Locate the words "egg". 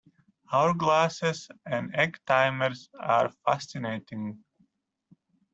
1.95-2.17